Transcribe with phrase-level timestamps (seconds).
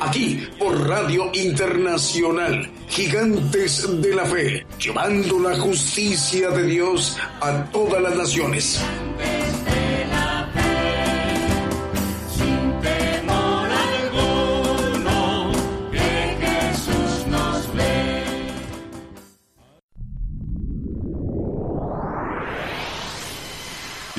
[0.00, 8.00] Aquí por Radio Internacional, Gigantes de la Fe, llevando la justicia de Dios a todas
[8.00, 8.80] las naciones.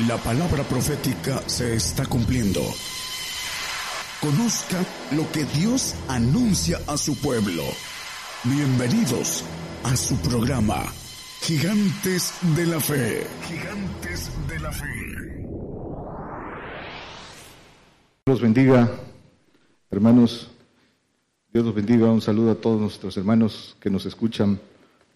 [0.08, 2.62] La palabra profética se está cumpliendo.
[4.22, 4.84] Conozca
[5.16, 7.64] lo que Dios anuncia a su pueblo.
[8.44, 9.46] Bienvenidos
[9.86, 10.84] a su programa,
[11.40, 13.26] Gigantes de la Fe.
[13.48, 15.46] Gigantes de la Fe.
[18.26, 18.92] Los bendiga,
[19.90, 20.52] hermanos.
[21.54, 22.12] Dios los bendiga.
[22.12, 24.60] Un saludo a todos nuestros hermanos que nos escuchan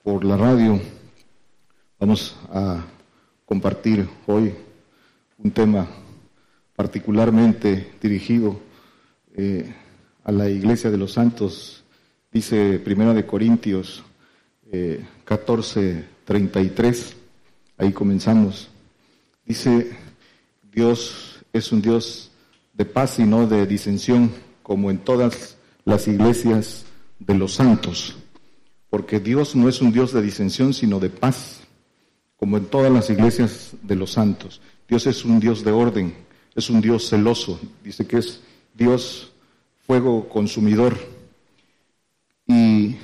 [0.02, 0.80] por la radio.
[2.00, 2.86] Vamos a
[3.46, 4.56] compartir hoy
[5.40, 5.90] un tema
[6.78, 8.72] particularmente dirigido
[9.36, 9.74] eh,
[10.24, 11.84] a la Iglesia de los Santos,
[12.32, 14.04] dice Primera de Corintios
[14.72, 17.16] eh, 14, 33,
[17.78, 18.70] ahí comenzamos.
[19.46, 19.92] Dice,
[20.72, 22.32] Dios es un Dios
[22.74, 24.32] de paz y no de disensión,
[24.64, 26.86] como en todas las iglesias
[27.20, 28.16] de los santos,
[28.90, 31.62] porque Dios no es un Dios de disensión, sino de paz,
[32.38, 34.62] como en todas las iglesias de los santos.
[34.88, 36.16] Dios es un Dios de orden,
[36.56, 38.42] es un Dios celoso, dice que es
[38.74, 39.32] Dios
[39.86, 40.98] fuego consumidor.
[42.48, 42.96] Y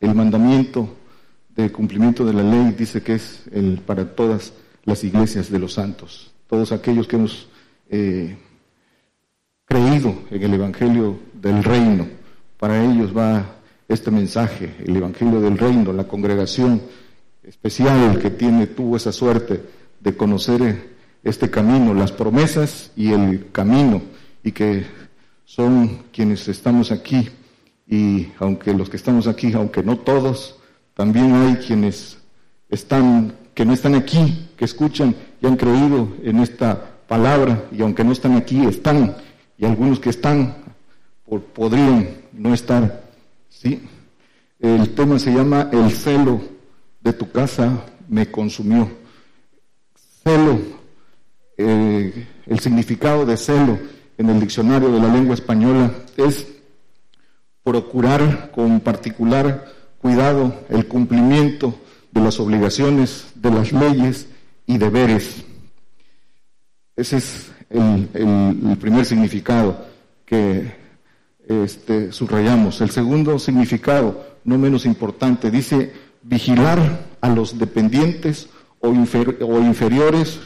[0.00, 0.88] el mandamiento
[1.54, 4.52] de cumplimiento de la ley dice que es el para todas
[4.84, 7.48] las iglesias de los santos, todos aquellos que hemos
[7.90, 8.36] eh,
[9.64, 12.06] creído en el Evangelio del Reino.
[12.58, 13.56] Para ellos va
[13.88, 16.80] este mensaje, el Evangelio del Reino, la congregación
[17.42, 19.62] especial que tiene, tuvo esa suerte
[20.00, 24.02] de conocer este camino, las promesas y el camino,
[24.42, 24.84] y que
[25.46, 27.30] son quienes estamos aquí,
[27.86, 30.58] y aunque los que estamos aquí, aunque no todos,
[30.94, 32.18] también hay quienes
[32.68, 38.02] están, que no están aquí, que escuchan y han creído en esta palabra, y aunque
[38.04, 39.16] no están aquí, están,
[39.56, 40.56] y algunos que están
[41.54, 43.04] podrían no estar,
[43.48, 43.82] ¿sí?
[44.58, 46.40] El tema se llama El celo
[47.00, 48.90] de tu casa me consumió.
[50.22, 50.58] Celo
[51.56, 53.78] eh, el significado de celo
[54.18, 56.46] en el diccionario de la lengua española es
[57.62, 59.66] procurar con particular
[60.00, 61.74] cuidado el cumplimiento
[62.12, 64.28] de las obligaciones, de las leyes
[64.66, 65.44] y deberes.
[66.94, 68.08] Ese es el,
[68.80, 69.84] primer significado
[70.24, 70.72] que
[71.48, 72.80] este, subrayamos.
[72.80, 78.48] El segundo significado, no menos importante, dice vigilar a los dependientes
[78.80, 80.40] o, o inferiores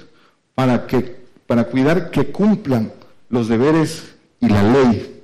[0.54, 2.92] para, que, para cuidar que cumplan
[3.31, 5.23] los deberes y la ley.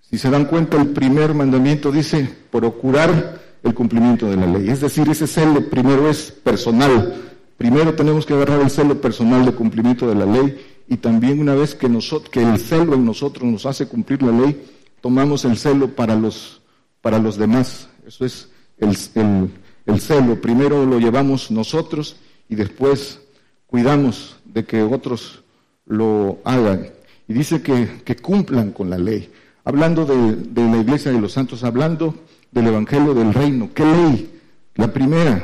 [0.00, 4.68] Si se dan cuenta, el primer mandamiento dice procurar el cumplimiento de la ley.
[4.68, 7.14] Es decir, ese celo primero es personal.
[7.56, 10.58] Primero tenemos que agarrar el celo personal de cumplimiento de la ley
[10.88, 14.32] y también una vez que, nosotros, que el celo en nosotros nos hace cumplir la
[14.32, 14.60] ley,
[15.00, 16.62] tomamos el celo para los,
[17.02, 17.88] para los demás.
[18.06, 18.48] Eso es
[18.78, 19.50] el, el,
[19.86, 20.40] el celo.
[20.40, 22.16] Primero lo llevamos nosotros
[22.48, 23.20] y después
[23.66, 25.44] cuidamos de que otros
[25.86, 26.88] lo hagan.
[27.30, 29.30] Y dice que, que cumplan con la ley.
[29.64, 32.12] Hablando de, de, la iglesia de los santos, hablando
[32.50, 33.70] del evangelio del reino.
[33.72, 34.40] ¿Qué ley?
[34.74, 35.40] La primera,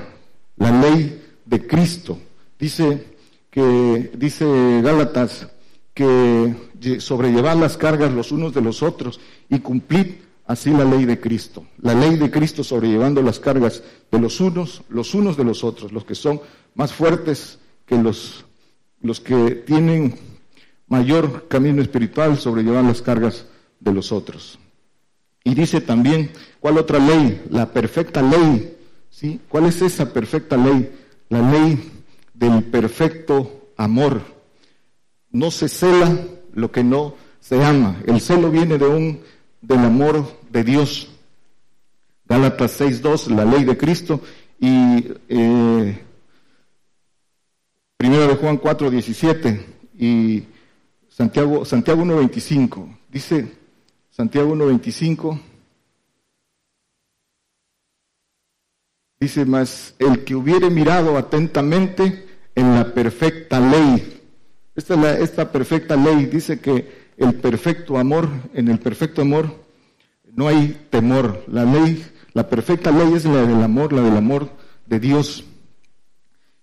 [0.57, 2.19] la ley de Cristo.
[2.59, 3.07] Dice
[3.49, 5.47] que, dice Gálatas,
[5.95, 6.57] que
[6.99, 11.67] sobrellevar las cargas los unos de los otros y cumplir así la ley de Cristo.
[11.83, 15.93] La ley de Cristo sobrellevando las cargas de los unos, los unos de los otros,
[15.93, 16.41] los que son
[16.75, 18.45] más fuertes que los
[19.03, 20.19] los que tienen
[20.87, 23.47] mayor camino espiritual sobrellevar las cargas
[23.81, 24.59] de los otros.
[25.45, 26.31] Y dice también,
[26.61, 27.43] ¿cuál otra ley?
[27.51, 28.77] La perfecta ley.
[29.11, 29.41] ¿sí?
[29.49, 30.93] ¿Cuál es esa perfecta ley?
[31.29, 31.93] La ley
[32.35, 34.23] del perfecto amor.
[35.31, 36.19] No se cela
[36.53, 38.03] lo que no se ama.
[38.07, 39.21] El celo viene de un,
[39.61, 41.09] del amor de Dios.
[42.25, 44.21] Gálatas 6.2, la ley de Cristo.
[44.59, 46.03] Y eh,
[47.97, 49.67] Primero de Juan 4, 17
[49.99, 50.45] y
[51.17, 52.99] Santiago, Santiago 1.25.
[53.11, 53.51] Dice
[54.11, 55.41] Santiago 1.25.
[59.19, 64.21] Dice más, el que hubiere mirado atentamente en la perfecta ley.
[64.75, 69.65] Esta, esta perfecta ley dice que el perfecto amor, en el perfecto amor
[70.35, 71.45] no hay temor.
[71.47, 72.05] La ley,
[72.35, 74.51] la perfecta ley es la del amor, la del amor
[74.85, 75.45] de Dios.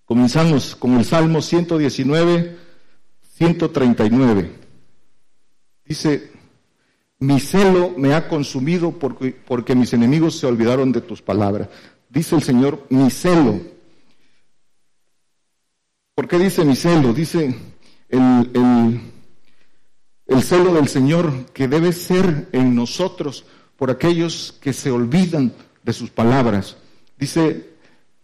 [0.06, 2.62] Comenzamos con el Salmo 119,
[3.38, 4.51] 139.
[5.85, 6.31] Dice,
[7.19, 11.69] mi celo me ha consumido porque, porque mis enemigos se olvidaron de tus palabras.
[12.09, 13.59] Dice el Señor, mi celo.
[16.15, 17.13] ¿Por qué dice mi celo?
[17.13, 17.56] Dice
[18.09, 19.01] el, el,
[20.27, 23.45] el celo del Señor que debe ser en nosotros
[23.77, 25.53] por aquellos que se olvidan
[25.83, 26.77] de sus palabras.
[27.18, 27.74] Dice,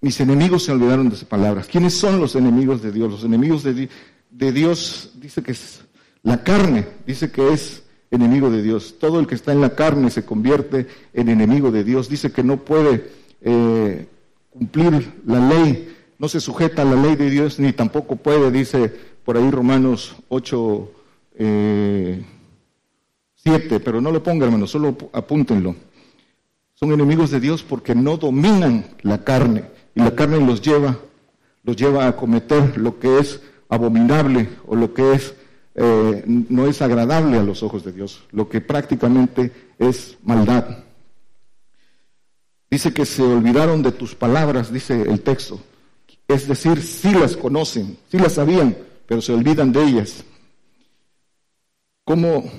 [0.02, 1.68] mis enemigos se olvidaron de sus palabras.
[1.68, 3.12] ¿Quiénes son los enemigos de Dios?
[3.12, 3.90] Los enemigos de,
[4.30, 5.82] de Dios, dice que es
[6.24, 8.96] la carne, dice que es enemigo de Dios.
[9.00, 12.10] Todo el que está en la carne se convierte en enemigo de Dios.
[12.10, 13.10] Dice que no puede
[13.42, 14.08] eh,
[14.50, 18.94] cumplir la ley, no se sujeta a la ley de Dios, ni tampoco puede, dice
[19.24, 20.92] por ahí Romanos 8,
[21.36, 22.26] eh,
[23.36, 25.76] 7, pero no lo pongan, hermano, solo apúntenlo.
[26.74, 29.66] Son enemigos de Dios porque no dominan la carne
[29.96, 30.98] y la carne los lleva,
[31.64, 35.34] los lleva a cometer lo que es abominable o lo que es
[35.76, 40.80] eh, no es agradable a los ojos de Dios, lo que prácticamente es maldad.
[42.70, 45.60] Dice que se olvidaron de tus palabras, dice el texto.
[46.28, 48.76] Es decir, sí las conocen, sí las sabían,
[49.08, 50.24] pero se olvidan de ellas.
[52.04, 52.52] ¿Cómo,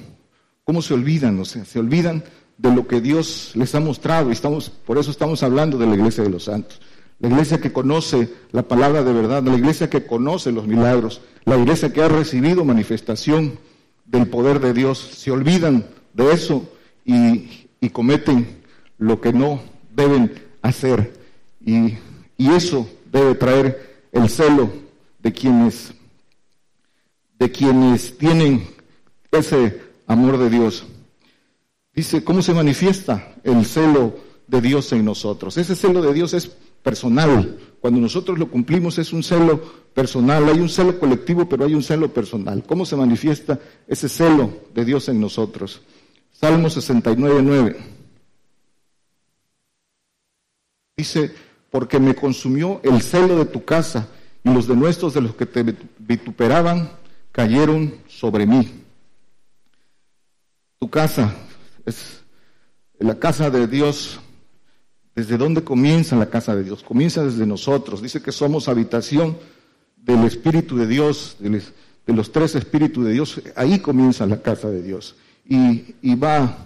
[0.64, 1.38] cómo se olvidan?
[1.40, 2.24] O sea, se olvidan
[2.56, 5.94] de lo que Dios les ha mostrado y estamos, por eso estamos hablando de la
[5.94, 6.80] iglesia de los santos
[7.20, 11.58] la iglesia que conoce la palabra de verdad, la iglesia que conoce los milagros, la
[11.58, 13.58] iglesia que ha recibido manifestación
[14.06, 16.66] del poder de Dios, se olvidan de eso
[17.04, 18.62] y, cometen
[18.98, 19.60] lo que no
[19.94, 20.32] deben
[20.62, 21.12] hacer.
[21.64, 21.94] Y,
[22.38, 24.70] y, eso debe traer el celo
[25.18, 25.92] de quienes,
[27.38, 28.66] de quienes tienen
[29.30, 30.86] ese amor de Dios.
[31.94, 34.16] Dice, ¿cómo se manifiesta el celo
[34.46, 35.58] de Dios en nosotros?
[35.58, 36.50] Ese celo de Dios es
[36.82, 37.58] personal.
[37.80, 39.60] Cuando nosotros lo cumplimos es un celo
[39.94, 40.48] personal.
[40.48, 42.62] Hay un celo colectivo, pero hay un celo personal.
[42.64, 45.82] ¿Cómo se manifiesta ese celo de Dios en nosotros?
[46.32, 47.76] Salmo 69, 9.
[50.96, 51.34] Dice,
[51.70, 54.08] porque me consumió el celo de tu casa
[54.44, 55.64] y los denuestos de los que te
[55.98, 56.90] vituperaban
[57.32, 58.84] cayeron sobre mí.
[60.78, 61.34] Tu casa
[61.84, 62.22] es
[62.98, 64.20] la casa de Dios
[65.20, 66.82] ¿Desde dónde comienza la casa de Dios?
[66.82, 68.00] Comienza desde nosotros.
[68.00, 69.36] Dice que somos habitación
[69.94, 73.42] del Espíritu de Dios, de los tres Espíritus de Dios.
[73.54, 75.16] Ahí comienza la casa de Dios.
[75.44, 76.56] Y, va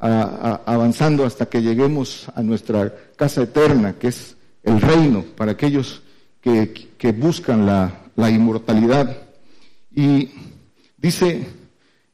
[0.00, 4.34] avanzando hasta que lleguemos a nuestra casa eterna, que es
[4.64, 6.02] el reino, para aquellos
[6.40, 9.18] que, buscan la, inmortalidad.
[9.94, 10.30] Y
[10.96, 11.46] dice,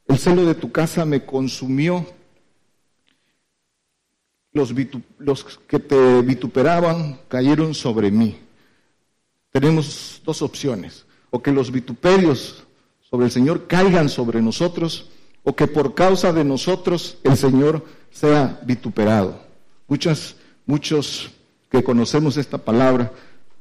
[0.07, 2.05] el celo de tu casa me consumió
[4.57, 8.37] los, que te vituperaban cayeron sobre mí.
[9.51, 12.63] Tenemos dos opciones, o que los vituperios
[13.09, 15.09] sobre el Señor caigan sobre nosotros,
[15.43, 19.41] o que por causa de nosotros el Señor sea vituperado.
[19.87, 21.31] Muchas, muchos
[21.69, 23.11] que conocemos esta palabra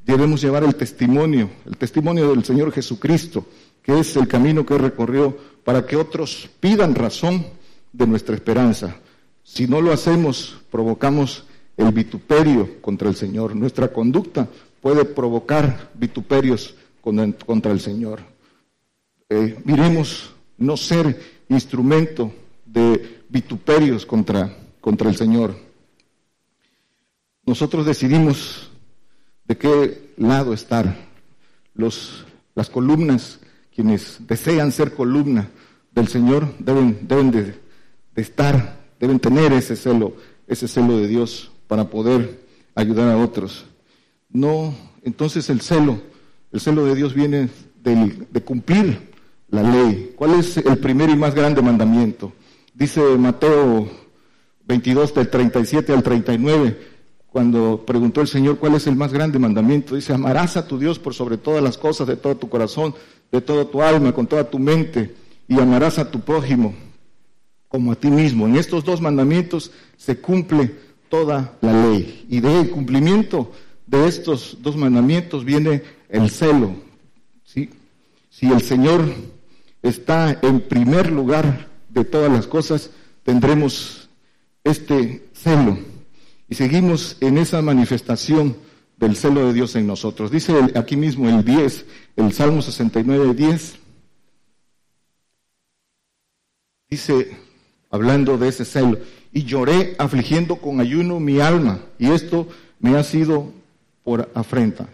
[0.05, 3.47] debemos llevar el testimonio, el testimonio del Señor Jesucristo,
[3.83, 7.47] que es el camino que recorrió para que otros pidan razón
[7.93, 8.97] de nuestra esperanza.
[9.47, 11.45] Si no lo hacemos, provocamos
[11.77, 13.55] el vituperio contra el Señor.
[13.55, 14.49] Nuestra conducta
[14.83, 18.21] puede provocar vituperios contra el Señor.
[19.31, 22.35] Eh, miremos no ser instrumento
[22.65, 25.57] de vituperios contra, contra el Señor.
[27.45, 28.69] Nosotros decidimos
[29.45, 31.07] de qué lado estar.
[31.73, 33.39] Las columnas,
[33.73, 35.51] quienes desean ser columna
[35.93, 37.55] del Señor, deben, deben de
[38.17, 40.15] estar deben tener ese celo,
[40.47, 42.41] ese celo de Dios para poder
[42.75, 43.65] ayudar a otros.
[44.31, 46.01] No, entonces el celo,
[46.53, 47.49] el celo de Dios viene
[47.83, 49.13] de cumplir
[49.49, 50.13] la ley.
[50.17, 52.33] ¿Cuál es el primer y más grande mandamiento?
[52.75, 53.89] Dice Mateo
[54.67, 56.79] 22 del 37 al 39,
[57.29, 60.99] cuando preguntó el Señor cuál es el más grande mandamiento, dice, amarás a tu Dios
[60.99, 62.95] por sobre todas las cosas, de todo tu corazón,
[63.31, 65.15] de toda tu alma, con toda tu mente,
[65.47, 66.75] y amarás a tu prójimo
[67.77, 68.47] como a ti mismo.
[68.47, 70.75] En estos dos mandamientos se cumple
[71.11, 72.25] toda la ley.
[72.31, 73.53] Y del cumplimiento
[73.87, 76.75] de estos dos mandamientos viene el celo.
[77.45, 79.13] Si el Señor
[79.83, 82.93] está en primer lugar de todas las cosas,
[83.25, 84.09] tendremos
[84.65, 85.79] este celo.
[86.49, 88.57] Y seguimos en esa manifestación
[88.97, 90.31] del celo de Dios en nosotros.
[90.31, 91.85] Dice aquí mismo el 10,
[92.17, 93.79] el Salmo 69, 10.
[96.89, 97.46] Dice,
[97.91, 98.99] hablando de ese celo,
[99.33, 102.49] y lloré afligiendo con ayuno mi alma, y esto
[102.81, 103.53] me ha sido
[104.05, 104.87] por afrenta.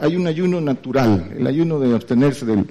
[0.00, 2.66] hay un ayuno natural, el ayuno de abstenerse del,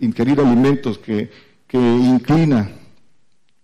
[0.00, 1.30] ingerir alimentos que,
[1.66, 2.70] que, inclina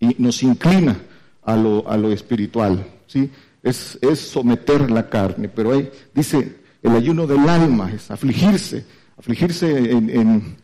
[0.01, 0.97] y nos inclina
[1.43, 3.31] a lo, a lo espiritual, ¿sí?
[3.63, 8.85] Es, es, someter la carne, pero hay, dice, el ayuno del alma es afligirse,
[9.19, 10.57] afligirse en,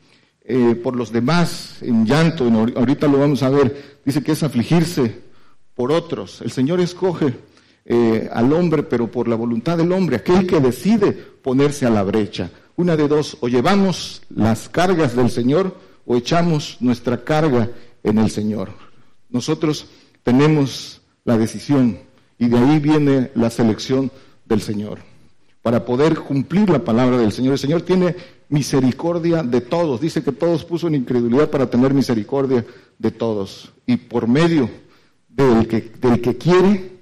[0.44, 5.22] eh, por los demás, en llanto, ahorita lo vamos a ver, dice que es afligirse
[5.75, 6.40] por otros.
[6.42, 7.34] El Señor escoge
[7.84, 12.02] eh, al hombre, pero por la voluntad del hombre, aquel que decide ponerse a la
[12.02, 12.50] brecha.
[12.76, 17.70] Una de dos, o llevamos las cargas del Señor o echamos nuestra carga
[18.02, 18.70] en el Señor.
[19.30, 19.87] Nosotros
[20.22, 21.99] tenemos la decisión
[22.38, 24.11] y de ahí viene la selección
[24.44, 24.99] del Señor.
[25.62, 28.16] Para poder cumplir la palabra del Señor, el Señor tiene
[28.52, 30.00] misericordia de todos.
[30.00, 32.64] Dice que todos puso en incredulidad para tener misericordia
[32.99, 33.73] de todos.
[33.87, 34.68] Y por medio
[35.28, 36.92] del que, del que quiere,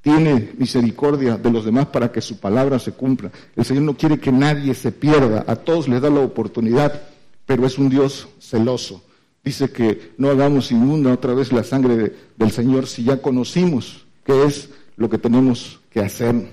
[0.00, 3.32] tiene misericordia de los demás para que su palabra se cumpla.
[3.56, 7.02] El Señor no quiere que nadie se pierda, a todos les da la oportunidad,
[7.46, 9.02] pero es un Dios celoso.
[9.42, 14.44] Dice que no hagamos inmunda otra vez la sangre del Señor si ya conocimos qué
[14.44, 16.48] es lo que tenemos que hacer.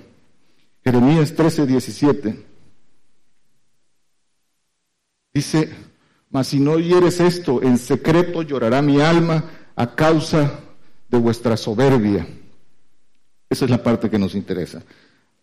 [0.82, 2.49] Jeremías 13, 17.
[5.40, 5.70] Dice,
[6.28, 9.42] mas si no oyeres esto, en secreto llorará mi alma
[9.74, 10.60] a causa
[11.08, 12.26] de vuestra soberbia.
[13.48, 14.82] Esa es la parte que nos interesa.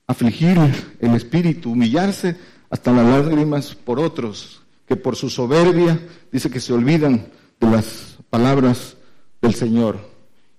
[0.05, 0.59] Afligir
[0.99, 2.37] el espíritu, humillarse
[2.69, 5.99] hasta las lágrimas por otros, que por su soberbia
[6.31, 8.97] dice que se olvidan de las palabras
[9.41, 9.97] del Señor.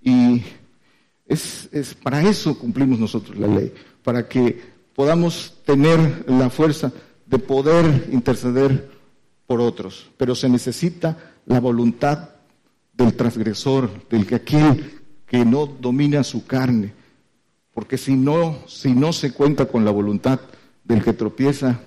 [0.03, 0.43] Y
[1.27, 4.61] es, es para eso cumplimos nosotros la ley, para que
[4.97, 6.91] podamos tener la fuerza
[7.25, 8.98] de poder interceder
[9.49, 10.11] por otros.
[10.19, 12.29] Pero se necesita la voluntad
[12.93, 16.93] del transgresor, del que aquel que no domina su carne.
[17.73, 20.39] Porque si no, si no se cuenta con la voluntad
[20.85, 21.81] del que tropieza,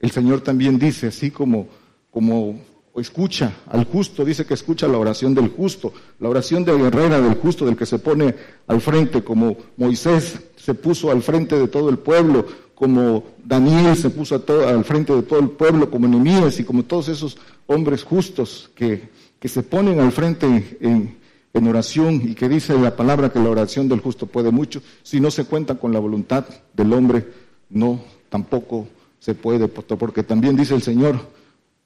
[0.00, 1.68] el Señor también dice, así como,
[2.10, 2.60] como
[2.96, 7.34] escucha al justo, dice que escucha la oración del justo, la oración de guerrera del
[7.34, 8.34] justo, del que se pone
[8.66, 12.46] al frente, como Moisés se puso al frente de todo el pueblo,
[12.82, 17.08] como Daniel se puso al frente de todo el pueblo, como Nehemías y como todos
[17.08, 19.08] esos hombres justos que,
[19.44, 21.16] se ponen al frente en,
[21.52, 25.20] en oración y que dice la palabra que la oración del justo puede mucho, si
[25.20, 27.24] no se cuenta con la voluntad del hombre,
[27.70, 28.88] no, tampoco
[29.20, 31.20] se puede, porque también dice el Señor,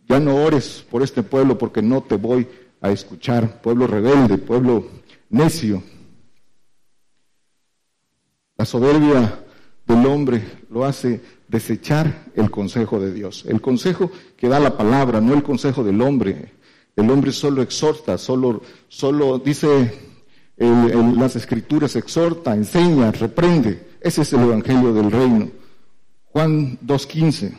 [0.09, 2.49] ya no ores por este pueblo porque no te voy
[2.81, 4.87] a escuchar, pueblo rebelde, pueblo
[5.29, 5.83] necio.
[8.57, 9.43] La soberbia
[9.87, 15.21] del hombre lo hace desechar el consejo de Dios, el consejo que da la palabra,
[15.21, 16.53] no el consejo del hombre.
[16.97, 19.93] El hombre solo exhorta, solo, solo dice
[20.57, 23.87] las escrituras, exhorta, enseña, reprende.
[24.01, 25.51] Ese es el Evangelio del Reino.
[26.33, 27.53] Juan 2.15.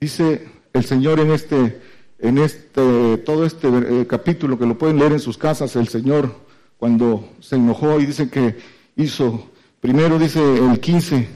[0.00, 1.80] Dice el Señor en este,
[2.18, 6.34] en este, todo este eh, capítulo que lo pueden leer en sus casas, el Señor
[6.78, 8.56] cuando se enojó y dice que
[9.00, 11.28] hizo, primero dice el 15,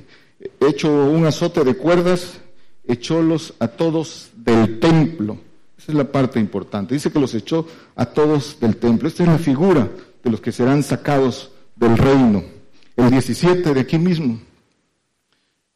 [0.61, 2.41] hecho un azote de cuerdas
[2.87, 5.39] echólos a todos del templo.
[5.79, 6.95] Esa es la parte importante.
[6.95, 7.67] Dice que los echó
[7.97, 9.09] a todos del templo.
[9.09, 9.89] Esta es la figura
[10.23, 12.45] de los que serán sacados del reino.
[12.97, 14.39] El 17 de aquí mismo.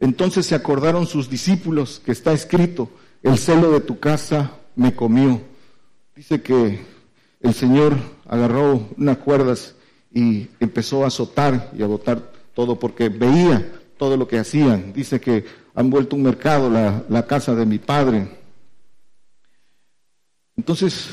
[0.01, 2.89] Entonces se acordaron sus discípulos que está escrito,
[3.23, 5.41] el celo de tu casa me comió.
[6.15, 6.81] Dice que
[7.41, 9.75] el Señor agarró unas cuerdas
[10.13, 14.93] y empezó a azotar y a botar todo porque veía todo lo que hacían.
[14.93, 18.29] Dice que han vuelto un mercado la, casa de mi padre.
[20.57, 21.11] Entonces,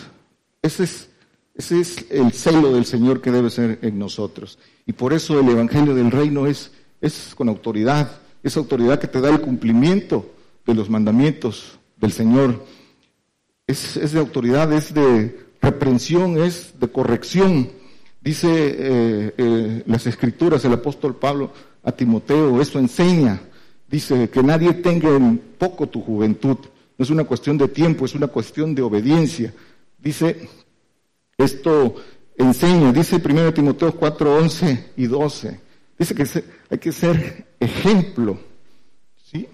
[0.61, 1.09] ese es,
[1.53, 4.57] ese es el celo del Señor que debe ser en nosotros.
[4.85, 6.71] Y por eso el Evangelio del Reino es,
[7.01, 10.31] es con autoridad, esa autoridad que te da el cumplimiento
[10.65, 12.65] de los mandamientos del Señor.
[13.67, 17.69] Es, es de autoridad, es de reprensión, es de corrección.
[18.25, 21.51] Dice eh, eh, las escrituras, el apóstol Pablo
[21.83, 23.39] a Timoteo, eso enseña
[23.87, 26.57] Dice que nadie tenga en poco tu juventud.
[26.97, 29.53] No es una cuestión de tiempo, es una cuestión de obediencia.
[29.97, 30.49] Dice,
[31.37, 31.95] esto
[32.37, 35.59] enseña, dice 1 Timoteo 4, 11 y 12.
[35.97, 38.39] Dice que hay que ser ejemplo.
[39.31, 39.47] ¿sí?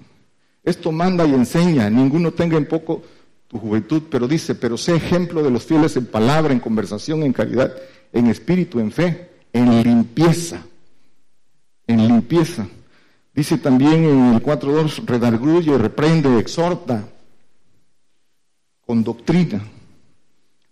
[0.63, 3.03] Esto manda y enseña, ninguno tenga en poco
[3.47, 7.33] tu juventud, pero dice, pero sé ejemplo de los fieles en palabra, en conversación, en
[7.33, 7.75] caridad,
[8.13, 10.65] en espíritu, en fe, en limpieza.
[11.87, 12.67] en limpieza.
[13.33, 17.07] Dice también en el 4.2, redarguye, reprende, exhorta
[18.85, 19.61] con doctrina.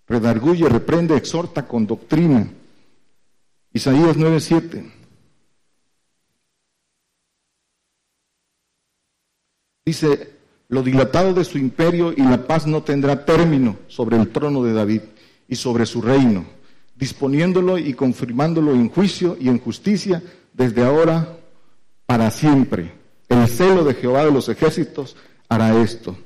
[0.07, 2.49] Redarguye, reprende, exhorta con doctrina.
[3.71, 4.91] Isaías 9.7.
[9.85, 10.33] Dice,
[10.67, 14.73] lo dilatado de su imperio y la paz no tendrá término sobre el trono de
[14.73, 15.01] David
[15.47, 16.45] y sobre su reino,
[16.99, 20.21] disponiéndolo y confirmándolo en juicio y en justicia
[20.53, 21.37] desde ahora
[22.05, 22.91] para siempre.
[23.29, 25.15] El celo de Jehová de los ejércitos
[25.47, 26.17] hará esto.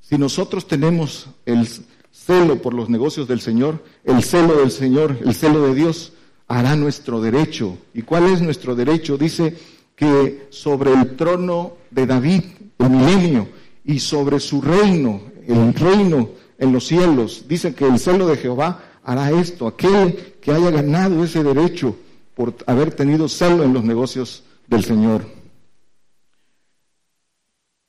[0.00, 1.68] Si nosotros tenemos el
[2.10, 6.12] celo por los negocios del Señor, el celo del Señor, el celo de Dios,
[6.48, 7.78] hará nuestro derecho.
[7.94, 9.16] ¿Y cuál es nuestro derecho?
[9.16, 9.56] Dice
[9.94, 12.42] que sobre el trono de David,
[12.78, 13.48] el milenio,
[13.84, 18.87] y sobre su reino, el reino en los cielos, dice que el celo de Jehová
[19.08, 19.66] hará esto.
[19.66, 21.96] Aquel que haya ganado ese derecho
[22.34, 25.24] por haber tenido celo en los negocios del Señor.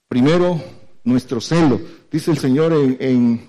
[0.08, 0.62] Primero,
[1.04, 1.82] nuestro celo.
[2.10, 3.42] Dice el Señor en,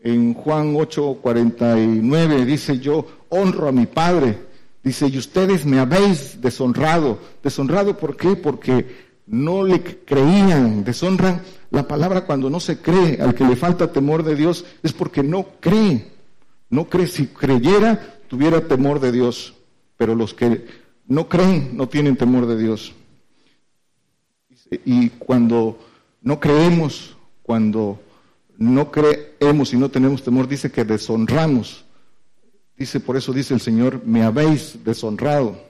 [0.00, 4.36] en, Juan 8, 49, dice yo honro a mi Padre.
[4.82, 7.20] Dice, y ustedes me habéis deshonrado.
[7.40, 8.34] ¿Deshonrado por qué?
[8.34, 13.92] Porque no le creían, deshonran la palabra cuando no se cree, al que le falta
[13.92, 16.11] temor de Dios, es porque no cree.
[16.72, 19.52] No cree, si creyera, tuviera temor de Dios.
[19.98, 20.66] Pero los que
[21.06, 22.94] no creen no tienen temor de Dios.
[24.86, 25.78] Y cuando
[26.22, 28.00] no creemos, cuando
[28.56, 31.84] no creemos y no tenemos temor, dice que deshonramos.
[32.74, 35.60] Dice, por eso dice el Señor, me habéis deshonrado.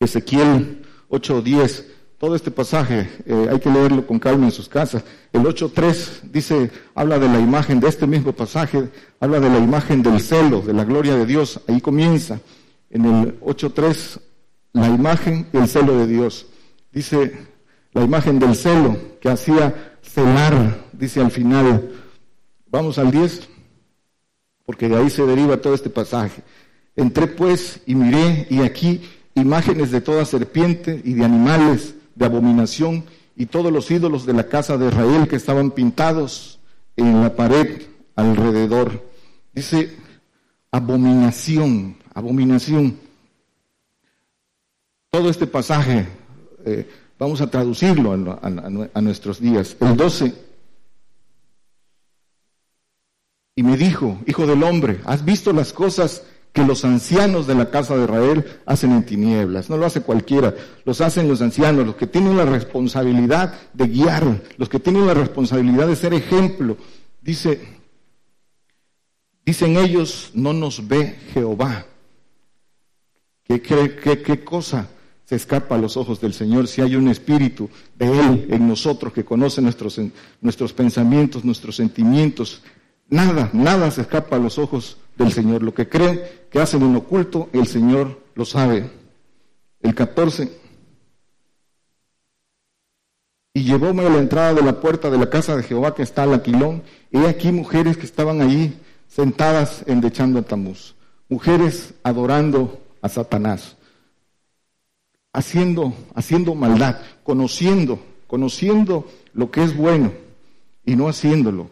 [0.00, 1.84] Ezequiel 8:10,
[2.22, 5.02] todo este pasaje eh, hay que leerlo con calma en sus casas.
[5.32, 10.04] El 8.3 dice, habla de la imagen de este mismo pasaje, habla de la imagen
[10.04, 11.60] del celo, de la gloria de Dios.
[11.66, 12.38] Ahí comienza
[12.90, 14.20] en el 8.3
[14.72, 16.46] la imagen y el celo de Dios.
[16.92, 17.38] Dice
[17.92, 21.90] la imagen del celo que hacía celar, dice al final.
[22.68, 23.48] Vamos al 10,
[24.64, 26.40] porque de ahí se deriva todo este pasaje.
[26.94, 29.02] Entré pues y miré y aquí
[29.34, 33.04] imágenes de toda serpiente y de animales de abominación
[33.36, 36.58] y todos los ídolos de la casa de Israel que estaban pintados
[36.96, 37.82] en la pared
[38.16, 39.04] alrededor.
[39.52, 39.96] Dice
[40.70, 42.98] abominación, abominación.
[45.10, 46.06] Todo este pasaje
[46.64, 49.76] eh, vamos a traducirlo a, nuestros días.
[49.80, 50.34] El 12.
[53.54, 56.22] Y me dijo, hijo del hombre, ¿has visto las cosas
[56.52, 59.70] que los ancianos de la casa de Israel hacen en tinieblas.
[59.70, 64.42] No lo hace cualquiera, los hacen los ancianos, los que tienen la responsabilidad de guiar,
[64.58, 66.76] los que tienen la responsabilidad de ser ejemplo.
[67.22, 67.60] Dice,
[69.46, 71.86] dicen ellos, no nos ve Jehová.
[73.44, 74.88] ¿Qué, qué, cosa
[75.24, 79.12] se escapa a los ojos del Señor si hay un espíritu de Él en nosotros
[79.12, 80.00] que conoce nuestros,
[80.40, 82.62] nuestros pensamientos, nuestros sentimientos?
[83.08, 85.62] Nada, nada se escapa a los ojos del Señor.
[85.62, 88.90] Lo que creen que hacen en oculto, el Señor lo sabe.
[89.80, 90.60] El 14.
[93.54, 96.22] Y llevóme a la entrada de la puerta de la casa de Jehová que está
[96.22, 96.82] al aquilón.
[97.10, 98.74] Y he aquí mujeres que estaban allí
[99.08, 100.94] sentadas endechando a Tamuz.
[101.28, 103.76] Mujeres adorando a Satanás.
[105.34, 110.12] Haciendo, haciendo maldad, conociendo, conociendo lo que es bueno
[110.84, 111.70] y no haciéndolo.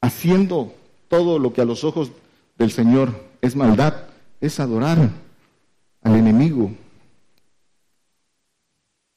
[0.00, 0.72] Haciendo
[1.08, 2.10] todo lo que a los ojos
[2.58, 3.94] del Señor es maldad,
[4.40, 5.10] es adorar
[6.02, 6.70] al enemigo.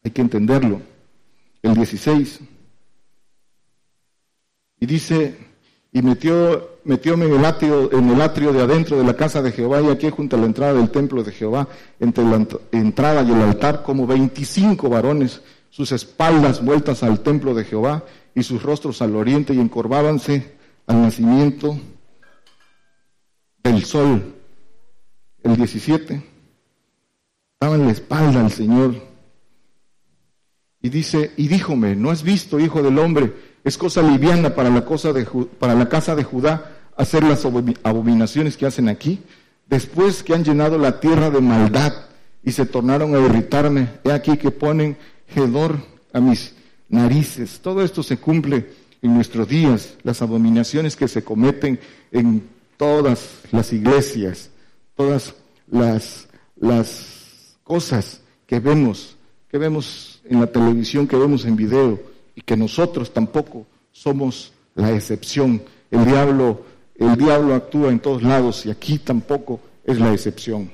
[0.04, 0.82] Hay que entenderlo.
[1.62, 2.39] El 16.
[4.80, 5.38] Y dice,
[5.91, 9.52] y metió, metióme en el, atrio, en el atrio de adentro de la casa de
[9.52, 11.67] Jehová, y aquí junto a la entrada del templo de Jehová,
[12.00, 17.65] entre la entrada y el altar, como veinticinco varones, sus espaldas vueltas al templo de
[17.65, 18.04] Jehová,
[18.36, 21.78] y sus rostros al oriente, y encorvábanse al nacimiento
[23.67, 24.36] el sol,
[25.43, 26.21] el 17,
[27.62, 28.95] en la espalda al Señor.
[30.82, 33.34] Y dice, y díjome, ¿no has visto, hijo del hombre?
[33.63, 35.25] Es cosa liviana para la, cosa de,
[35.60, 37.45] para la casa de Judá hacer las
[37.84, 39.19] abominaciones que hacen aquí.
[39.67, 41.93] Después que han llenado la tierra de maldad
[42.43, 44.97] y se tornaron a irritarme, he aquí que ponen
[45.36, 45.77] hedor
[46.13, 46.53] a mis
[46.88, 47.60] narices.
[47.60, 48.69] Todo esto se cumple
[49.01, 51.80] en nuestros días, las abominaciones que se cometen
[52.12, 54.49] en todas las iglesias,
[54.95, 55.33] todas
[55.69, 59.15] las, las cosas que vemos,
[59.49, 61.99] que vemos en la televisión, que vemos en video,
[62.35, 65.61] y que nosotros tampoco somos la excepción.
[65.89, 66.61] El diablo,
[66.95, 70.69] el diablo actúa en todos lados y aquí tampoco es la excepción.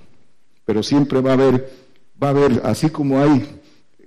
[0.65, 1.83] Pero siempre va a haber
[2.21, 3.59] va a haber, así como hay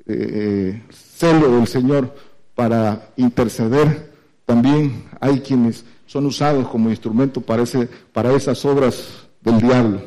[0.07, 2.15] eh, celo del Señor
[2.55, 4.13] para interceder,
[4.45, 7.65] también hay quienes son usados como instrumento para,
[8.13, 10.03] para esas obras del diablo.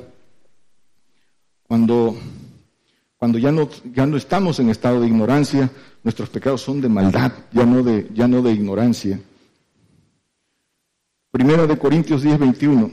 [1.67, 2.17] Cuando,
[3.17, 5.69] cuando ya, no, ya no estamos en estado de ignorancia,
[6.03, 9.19] nuestros pecados son de maldad, ya no de, ya no de ignorancia.
[11.31, 12.91] Primera de Corintios 10, 21.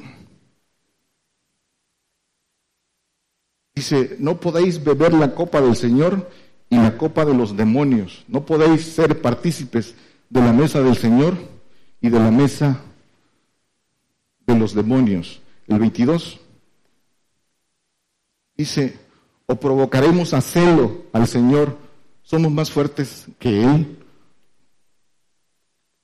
[3.75, 6.31] Dice, no podéis beber la copa del Señor
[6.69, 8.25] y la copa de los demonios.
[8.29, 9.95] No podéis ser partícipes
[10.29, 11.35] de la mesa del Señor
[12.01, 12.81] y de la mesa
[14.47, 15.41] de los demonios.
[15.67, 16.41] El 22
[18.57, 18.99] dice,
[19.47, 21.77] o provocaremos a celo al Señor,
[22.23, 23.99] somos más fuertes que Él.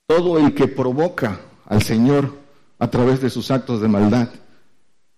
[0.07, 2.37] Todo el que provoca al Señor
[2.78, 4.28] a través de sus actos de maldad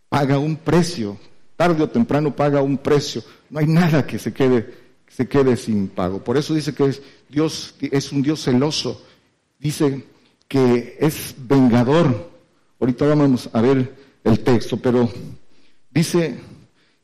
[0.09, 1.19] paga un precio,
[1.57, 3.23] tarde o temprano paga un precio.
[3.51, 4.75] No hay nada que se quede,
[5.09, 6.23] se quede sin pago.
[6.23, 9.03] Por eso dice que es, Dios es un Dios celoso.
[9.59, 10.05] Dice
[10.47, 12.34] que es vengador.
[12.81, 15.09] Ahorita vamos a ver el texto, pero
[15.91, 16.39] dice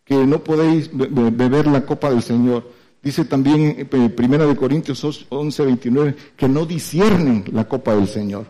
[0.04, 2.70] que no podéis beber la copa del Señor.
[3.02, 8.46] Dice también en Primera de Corintios 11, 29 que no disciernen la copa del Señor.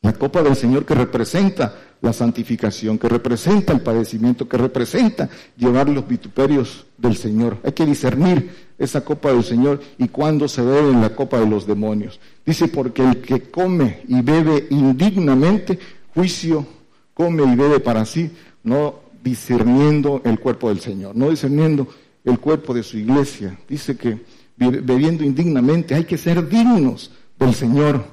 [0.00, 5.88] La copa del Señor que representa la santificación, que representa el padecimiento, que representa llevar
[5.88, 7.58] los vituperios del Señor.
[7.64, 11.46] Hay que discernir esa copa del Señor y cuándo se bebe en la copa de
[11.46, 12.20] los demonios.
[12.46, 15.78] Dice, porque el que come y bebe indignamente,
[16.14, 16.66] juicio
[17.12, 18.30] come y bebe para sí,
[18.62, 21.88] no discerniendo el cuerpo del Señor, no discerniendo
[22.24, 23.58] el cuerpo de su iglesia.
[23.68, 24.20] Dice que
[24.56, 28.04] bebiendo indignamente hay que ser dignos del Señor.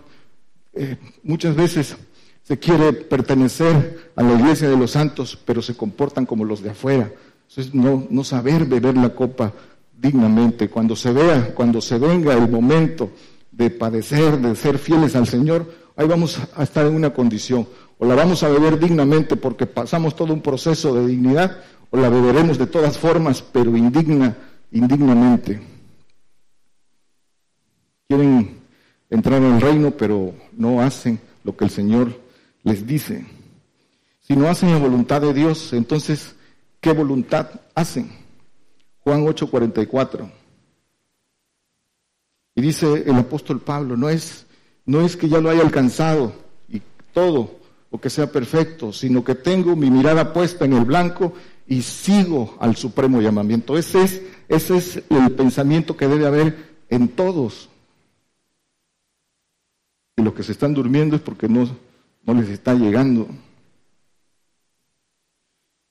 [0.73, 1.95] Eh, muchas veces
[2.43, 6.71] se quiere pertenecer a la iglesia de los santos, pero se comportan como los de
[6.71, 7.11] afuera.
[7.49, 9.53] Entonces, no, no saber beber la copa
[10.05, 10.69] dignamente.
[10.69, 13.11] Cuando se vea, cuando se venga el momento
[13.51, 18.05] de padecer, de ser fieles al Señor, ahí vamos a estar en una condición o
[18.05, 22.57] la vamos a beber dignamente porque pasamos todo un proceso de dignidad, o la beberemos
[22.57, 24.35] de todas formas, pero indigna,
[24.71, 25.61] indignamente.
[28.07, 28.59] Quieren
[29.09, 32.19] entrar en el reino, pero no hacen lo que el Señor
[32.63, 33.25] les dice.
[34.21, 36.35] Si no hacen la voluntad de Dios, entonces,
[36.81, 38.24] ¿qué voluntad hacen?
[39.05, 40.29] Juan 8:44.
[42.55, 44.45] Y dice el apóstol Pablo, no es,
[44.85, 46.33] no es que ya lo haya alcanzado
[46.67, 46.81] y
[47.13, 47.49] todo,
[47.99, 51.33] que sea perfecto, sino que tengo mi mirada puesta en el blanco
[51.67, 53.77] y sigo al supremo llamamiento.
[53.77, 57.69] Ese es, ese es el pensamiento que debe haber en todos.
[60.17, 61.67] Y los que se están durmiendo es porque no,
[62.23, 63.27] no les está llegando.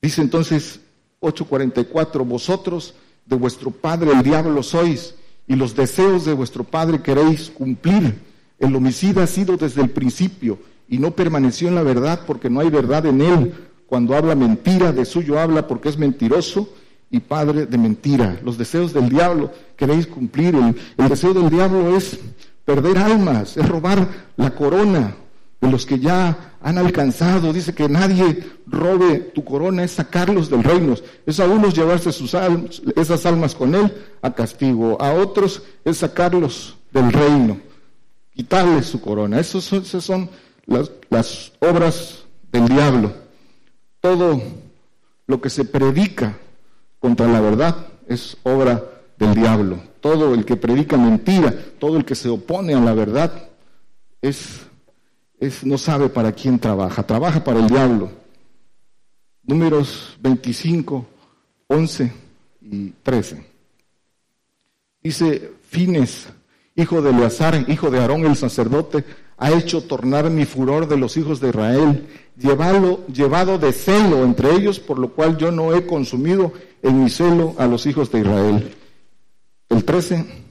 [0.00, 0.80] Dice entonces
[1.20, 2.94] 8:44, vosotros
[3.26, 5.14] de vuestro padre el diablo sois
[5.46, 8.14] y los deseos de vuestro padre queréis cumplir.
[8.58, 10.58] El homicida ha sido desde el principio
[10.88, 13.54] y no permaneció en la verdad porque no hay verdad en él.
[13.86, 16.68] Cuando habla mentira, de suyo habla porque es mentiroso
[17.10, 18.40] y padre de mentira.
[18.42, 20.54] Los deseos del diablo queréis cumplir.
[20.96, 22.18] El, deseo del diablo es
[22.64, 25.14] perder almas, es robar la corona
[25.60, 27.52] de los que ya han alcanzado.
[27.52, 30.96] Dice que nadie robe tu corona, es sacarlos del reino.
[31.26, 35.98] Es a unos llevarse sus almas, esas almas con él a castigo, a otros es
[35.98, 37.60] sacarlos del reino,
[38.34, 39.38] quitarles su corona.
[39.38, 40.30] Esos esos son
[40.66, 43.12] las, obras del diablo,
[44.00, 44.40] todo
[45.26, 46.38] lo que se predica
[46.98, 47.76] contra la verdad
[48.08, 48.82] es obra
[49.18, 49.78] del diablo.
[50.00, 53.48] Todo el que predica mentira, todo el que se opone a la verdad,
[54.22, 54.60] es,
[55.38, 58.10] es, no sabe para quién trabaja, trabaja para el diablo.
[59.42, 61.06] Números 25,
[61.66, 62.12] 11
[62.62, 63.46] y 13.
[65.02, 66.28] Dice Fines,
[66.74, 69.04] hijo de Eleazar, hijo de Aarón el sacerdote,
[69.36, 72.06] ha hecho tornar mi furor de los hijos de Israel,
[72.38, 77.10] llevado, llevado de celo entre ellos, por lo cual yo no he consumido en mi
[77.10, 78.74] celo a los hijos de Israel.
[79.68, 80.43] El 13.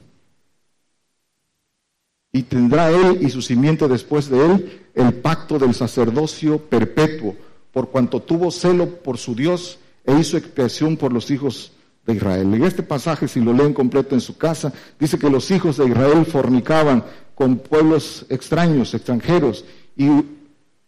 [2.34, 7.36] Y tendrá él y su simiente después de él el pacto del sacerdocio perpetuo,
[7.72, 11.70] por cuanto tuvo celo por su Dios e hizo expiación por los hijos
[12.04, 12.52] de Israel.
[12.52, 15.86] En este pasaje, si lo leen completo en su casa, dice que los hijos de
[15.86, 17.04] Israel fornicaban
[17.36, 19.64] con pueblos extraños, extranjeros,
[19.96, 20.08] y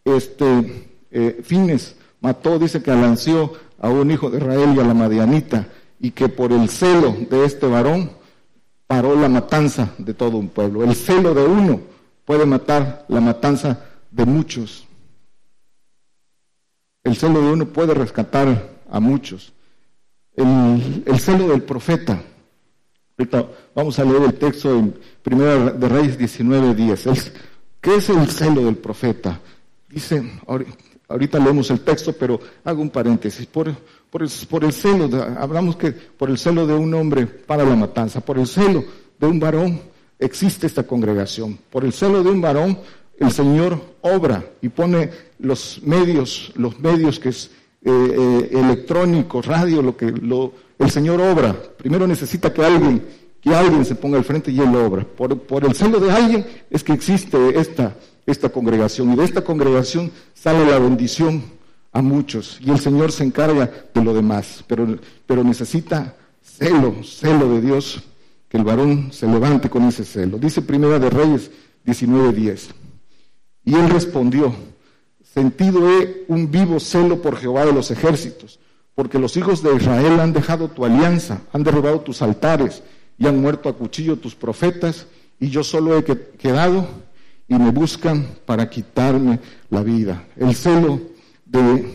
[0.03, 4.93] este eh, Fines mató, dice que alanció a un hijo de Israel y a la
[4.93, 8.11] Madianita, y que por el celo de este varón
[8.87, 10.83] paró la matanza de todo un pueblo.
[10.83, 11.81] El celo de uno
[12.25, 14.87] puede matar la matanza de muchos.
[17.03, 19.53] El celo de uno puede rescatar a muchos.
[20.35, 22.21] el, celo del profeta.
[23.73, 27.31] Vamos a leer el texto en Primera de Reyes 19.10.
[27.81, 29.39] ¿Qué es el celo del profeta?
[29.89, 30.39] Dice,
[31.07, 33.45] ahorita leemos el texto, pero hago un paréntesis.
[33.45, 33.73] Por,
[34.09, 38.37] por, el, celo, hablamos que por el celo de un hombre para la matanza, por
[38.37, 38.83] el celo
[39.19, 39.79] de un varón
[40.19, 41.57] existe esta congregación.
[41.69, 42.79] Por el celo de un varón,
[43.19, 47.51] el Señor obra y pone los medios, los medios que es
[47.83, 51.53] eh, eh, electrónicos, radio, lo que lo, el Señor obra.
[51.77, 53.05] Primero necesita que alguien,
[53.41, 55.03] que alguien se ponga al frente y él obra.
[55.03, 57.95] Por, por el celo de alguien es que existe esta,
[58.27, 61.43] esta congregación y de esta congregación sale la bendición
[61.93, 67.49] a muchos y el Señor se encarga de lo demás, pero, pero necesita celo, celo
[67.53, 68.03] de Dios
[68.49, 70.37] que el varón se levante con ese celo.
[70.37, 71.51] Dice Primera de Reyes
[71.85, 72.69] 19:10.
[73.63, 74.53] Y él respondió,
[75.23, 78.59] sentido he un vivo celo por Jehová de los ejércitos,
[78.93, 82.83] porque los hijos de Israel han dejado tu alianza, han derribado tus altares
[83.17, 85.07] y han muerto a cuchillo tus profetas,
[85.39, 86.87] y yo solo he quedado
[87.47, 90.23] y me buscan para quitarme la vida.
[90.35, 90.99] El celo
[91.45, 91.93] de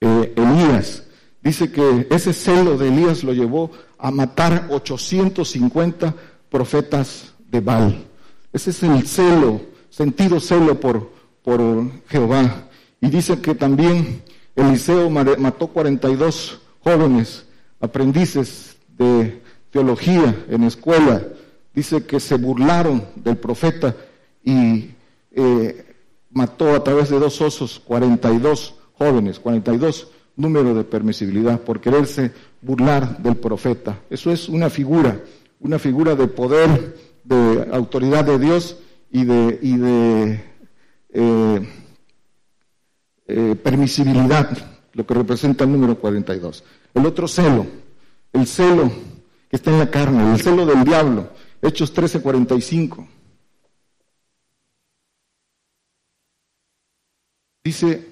[0.00, 1.04] eh, Elías,
[1.42, 6.14] dice que ese celo de Elías lo llevó a matar 850
[6.50, 8.04] profetas de Baal.
[8.52, 11.60] Ese es el celo, sentido celo por, por
[12.08, 12.68] Jehová.
[13.00, 14.22] Y dice que también
[14.56, 17.46] Eliseo mató 42 jóvenes,
[17.80, 19.40] aprendices de
[19.70, 21.22] teología en escuela.
[21.74, 23.94] Dice que se burlaron del profeta
[24.42, 24.90] y
[25.32, 25.94] eh,
[26.30, 33.18] mató a través de dos osos 42 jóvenes, 42 número de permisibilidad por quererse burlar
[33.18, 34.00] del profeta.
[34.08, 35.20] Eso es una figura,
[35.60, 38.78] una figura de poder, de autoridad de Dios
[39.10, 40.44] y de, y de
[41.10, 41.68] eh,
[43.26, 44.56] eh, permisibilidad,
[44.92, 46.64] lo que representa el número 42.
[46.94, 47.66] El otro celo,
[48.32, 48.90] el celo
[49.50, 53.06] que está en la carne, el celo del diablo, Hechos 13:45.
[57.68, 58.02] Dice,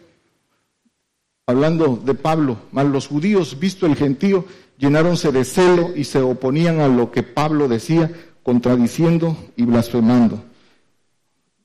[1.47, 4.45] hablando de Pablo, mas los judíos, visto el gentío,
[4.77, 10.45] llenáronse de celo y se oponían a lo que Pablo decía, contradiciendo y blasfemando.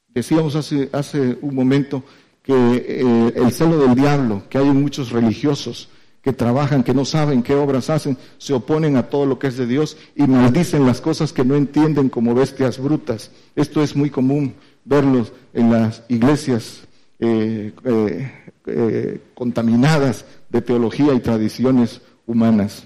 [0.07, 2.01] Decíamos hace, un momento
[2.41, 5.89] que eh, el celo del diablo, que hay muchos religiosos
[6.21, 9.57] que trabajan, que no saben qué obras hacen, se oponen a todo lo que es
[9.57, 13.31] de Dios y maldicen las cosas que no entienden como bestias brutas.
[13.57, 14.53] Esto es muy común
[14.85, 16.87] verlos en las iglesias
[17.23, 18.31] eh, eh,
[18.65, 22.83] eh, contaminadas de teología y tradiciones humanas.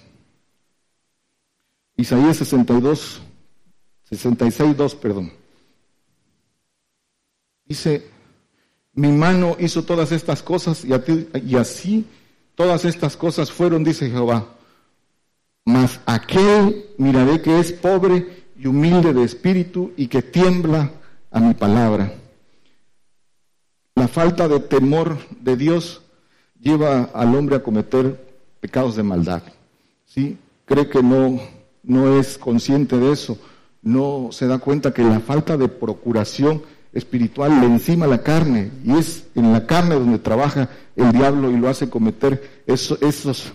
[1.96, 3.22] Isaías 62,
[4.10, 5.32] 66, 2, perdón.
[7.64, 8.06] Dice,
[8.92, 10.92] mi mano hizo todas estas cosas y,
[11.46, 12.06] y así
[12.56, 14.50] todas estas cosas fueron, dice Jehová.
[15.64, 20.92] Mas aquel miraré que es pobre y humilde de espíritu y que tiembla
[21.32, 22.14] a mi palabra
[23.96, 26.02] la falta de temor de Dios
[26.62, 29.42] lleva al hombre a cometer pecados de maldad.
[30.06, 30.38] ¿sí?
[30.66, 31.40] Cree que no,
[31.84, 33.38] no es consciente de eso,
[33.82, 38.94] no se da cuenta que la falta de procuración espiritual le encima la carne y
[38.94, 43.54] es en la carne donde trabaja el diablo y lo hace cometer esos,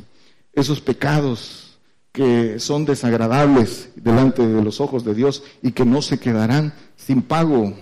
[0.52, 1.78] esos pecados
[2.12, 7.22] que son desagradables delante de los ojos de Dios y que no se quedarán sin
[7.22, 7.74] pago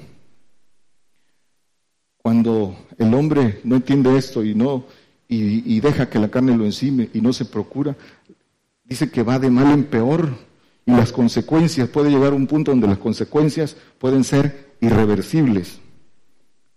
[2.29, 4.85] cuando el hombre no entiende esto y no
[5.31, 7.97] y, deja que la carne lo encime y no se procura,
[8.85, 10.37] dice que va de mal en peor
[10.85, 15.79] y las consecuencias, puede llegar a un punto donde las consecuencias pueden ser irreversibles.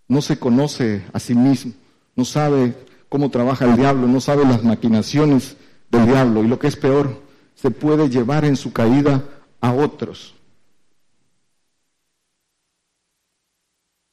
[0.08, 1.74] No se conoce a sí mismo,
[2.16, 2.74] no sabe
[3.10, 5.58] cómo trabaja el diablo, no sabe las maquinaciones
[5.90, 7.22] del diablo y lo que es peor,
[7.56, 9.22] se puede llevar en su caída
[9.60, 10.34] a otros.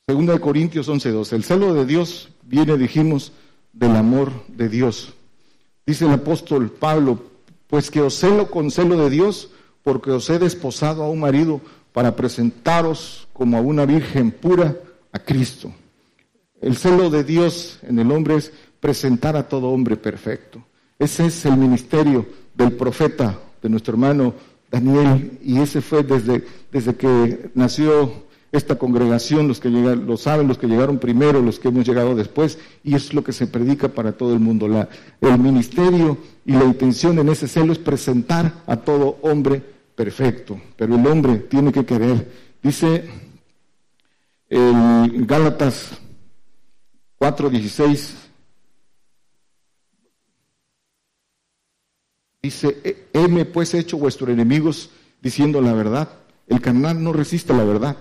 [0.08, 1.34] Segunda de Corintios 11.2.
[1.34, 3.30] El celo de Dios viene, dijimos,
[3.74, 5.12] del amor de Dios.
[5.84, 7.22] Dice el apóstol Pablo,
[7.66, 9.50] pues que os celo con celo de Dios,
[9.82, 11.60] porque os he desposado a un marido
[11.92, 14.78] para presentaros como a una virgen pura
[15.12, 15.70] a Cristo.
[16.62, 20.64] El celo de Dios en el hombre es presentar a todo hombre perfecto.
[20.98, 24.32] Ese es el ministerio del profeta, de nuestro hermano
[24.70, 30.48] Daniel, y ese fue desde, desde que nació esta congregación, los que llegan, lo saben,
[30.48, 33.88] los que llegaron primero, los que hemos llegado después, y es lo que se predica
[33.88, 34.66] para todo el mundo.
[35.20, 39.62] El ministerio y la intención en ese celo es presentar a todo hombre
[39.94, 42.30] perfecto, pero el hombre tiene que querer.
[42.62, 43.08] Dice
[44.48, 45.90] el Gálatas
[47.18, 48.14] 4:16,
[52.40, 56.08] Dice, heme pues hecho vuestros enemigos diciendo la verdad.
[56.46, 57.96] El carnal no resiste la verdad.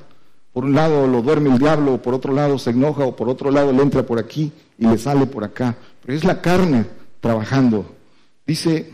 [0.58, 3.30] Por un lado lo duerme el diablo, o por otro lado se enoja, o por
[3.30, 5.78] otro lado le entra por aquí y le sale por acá.
[6.02, 6.84] Pero es la carne
[7.20, 7.96] trabajando.
[8.44, 8.92] Dice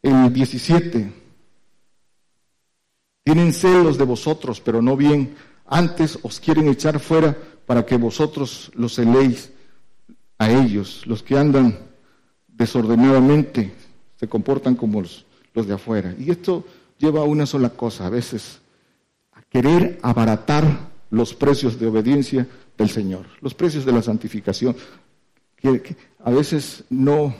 [0.00, 1.12] el 17,
[3.22, 5.34] tienen celos de vosotros, pero no bien.
[5.66, 9.50] Antes os quieren echar fuera para que vosotros los celéis
[10.38, 11.06] a ellos.
[11.06, 11.80] Los que andan
[12.46, 13.74] desordenadamente
[14.18, 16.14] se comportan como los, los de afuera.
[16.18, 16.64] Y esto
[16.96, 18.62] lleva a una sola cosa, a veces
[19.50, 24.76] querer abaratar los precios de obediencia del Señor, los precios de la santificación,
[25.56, 27.34] que, a veces no,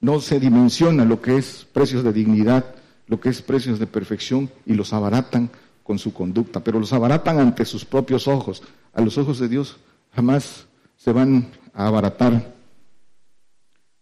[0.00, 2.74] no se dimensiona lo que es precios de dignidad,
[3.06, 5.50] lo que es precios de perfección y los abaratan
[5.82, 8.62] con su conducta, pero los abaratan ante sus propios ojos.
[8.92, 9.78] A los ojos de Dios
[10.12, 12.54] jamás se van a abaratar.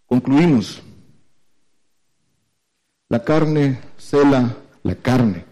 [0.07, 0.83] Concluimos.
[3.09, 5.45] La carne cela la carne.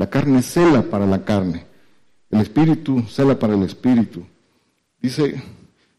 [0.00, 1.66] La carne cela para la carne.
[2.30, 4.24] El espíritu cela para el espíritu.
[4.98, 5.42] Dice,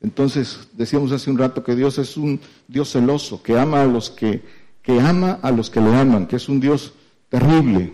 [0.01, 4.09] entonces, decíamos hace un rato que Dios es un Dios celoso, que ama a los
[4.09, 4.41] que,
[4.81, 6.93] que ama a los que le aman, que es un Dios
[7.29, 7.93] terrible.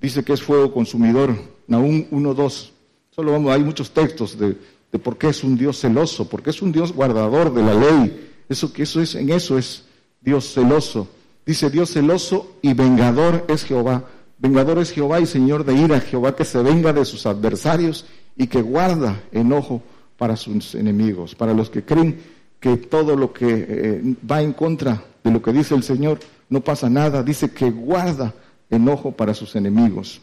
[0.00, 1.34] Dice que es fuego consumidor.
[1.66, 2.70] Nahum 1.2.
[3.10, 4.56] Solo vamos, hay muchos textos de,
[4.92, 8.30] de por qué es un Dios celoso, porque es un Dios guardador de la ley.
[8.48, 9.82] Eso que eso es, en eso es
[10.20, 11.08] Dios celoso.
[11.44, 14.04] Dice Dios celoso y vengador es Jehová.
[14.40, 18.46] Vengador es Jehová y Señor de ira, Jehová que se venga de sus adversarios y
[18.46, 19.82] que guarda enojo
[20.16, 22.20] para sus enemigos, para los que creen
[22.58, 26.62] que todo lo que eh, va en contra de lo que dice el Señor no
[26.62, 28.34] pasa nada, dice que guarda
[28.70, 30.22] enojo para sus enemigos.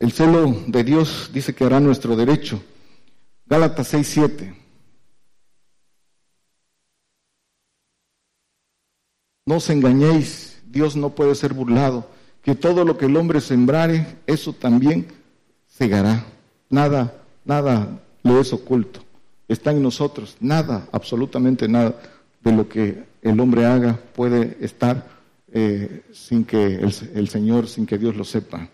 [0.00, 2.60] El celo de Dios dice que hará nuestro derecho.
[3.46, 4.54] Gálatas 6:7.
[9.46, 12.08] No os engañéis, Dios no puede ser burlado,
[12.42, 15.06] que todo lo que el hombre sembrare, eso también
[15.66, 16.26] segará.
[16.68, 19.00] Nada, nada le es oculto.
[19.48, 20.36] Está en nosotros.
[20.40, 22.00] Nada, absolutamente nada
[22.42, 25.06] de lo que el hombre haga puede estar
[25.52, 28.68] eh, sin que el, el Señor, sin que Dios lo sepa.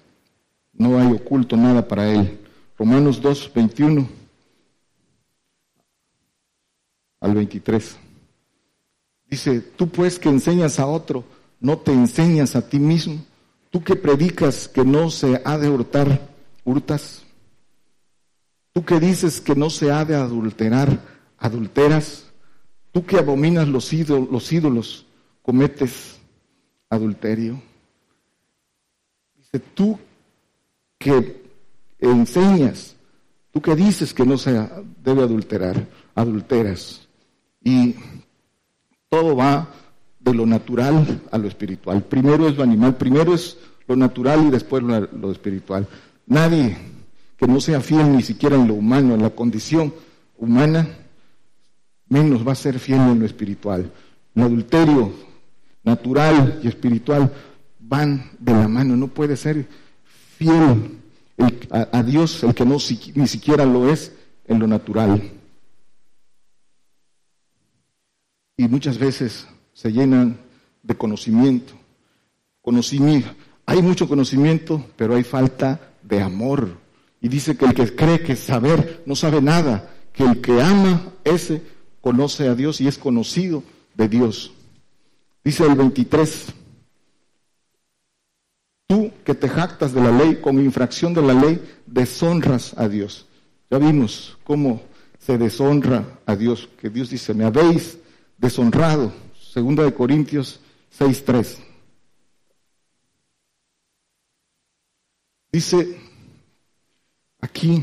[0.72, 2.38] No hay oculto nada para él.
[2.78, 4.08] Romanos 2, 21
[7.20, 7.96] al 23.
[9.30, 11.24] Dice, tú pues que enseñas a otro,
[11.62, 13.24] no te enseñas a ti mismo.
[13.70, 16.28] Tú que predicas que no se ha de hurtar,
[16.64, 17.22] hurtas.
[18.72, 21.00] Tú que dices que no se ha de adulterar,
[21.38, 22.26] adulteras.
[22.90, 25.06] Tú que abominas los ídolos, los ídolos
[25.40, 26.18] cometes
[26.90, 27.62] adulterio.
[29.36, 29.98] Dice, tú
[30.98, 31.42] que
[32.00, 32.96] enseñas,
[33.52, 34.68] tú que dices que no se
[35.02, 37.08] debe adulterar, adulteras.
[37.62, 37.94] Y
[39.08, 39.68] todo va
[40.22, 42.02] de lo natural a lo espiritual.
[42.04, 43.56] Primero es lo animal, primero es
[43.88, 45.86] lo natural y después lo, espiritual.
[46.26, 46.76] Nadie
[47.36, 49.92] que no sea fiel ni siquiera en lo humano, en la condición
[50.38, 50.88] humana,
[52.08, 53.90] menos va a ser fiel en lo espiritual.
[54.34, 55.12] El adulterio
[55.82, 57.32] natural y espiritual
[57.80, 58.96] van de la mano.
[58.96, 59.66] No puede ser
[60.36, 60.98] fiel
[61.70, 62.76] a, Dios el que no
[63.14, 64.12] ni siquiera lo es
[64.46, 65.20] en lo natural.
[68.56, 70.38] Y muchas veces se llenan
[70.82, 71.74] de conocimiento.
[72.60, 73.28] Conocimiento.
[73.66, 76.78] Hay mucho conocimiento, pero hay falta de amor.
[77.20, 81.12] Y dice que el que cree que saber no sabe nada, que el que ama,
[81.24, 81.62] ese
[82.00, 83.62] conoce a Dios y es conocido
[83.94, 84.52] de Dios.
[85.44, 86.46] Dice el 23,
[88.86, 93.26] tú que te jactas de la ley, con infracción de la ley, deshonras a Dios.
[93.70, 94.82] Ya vimos cómo
[95.18, 97.98] se deshonra a Dios, que Dios dice, me habéis
[98.38, 99.12] deshonrado.
[99.52, 100.60] Segunda de Corintios
[100.98, 101.58] 6.3.
[105.52, 105.98] Dice
[107.38, 107.82] aquí,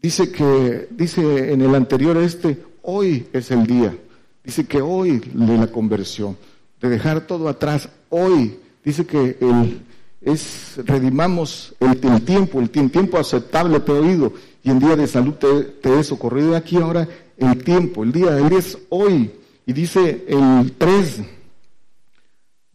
[0.00, 3.98] dice que, dice en el anterior este, hoy es el día.
[4.44, 6.36] Dice que hoy de la conversión,
[6.80, 8.56] de dejar todo atrás, hoy.
[8.84, 9.80] Dice que el,
[10.20, 15.32] es, redimamos el, tiempo, el tiempo aceptable te he oído y en día de salud
[15.32, 16.54] te, te he socorrido.
[16.54, 19.40] Aquí ahora el tiempo, el día, el día es hoy.
[19.66, 21.22] Y dice el 3,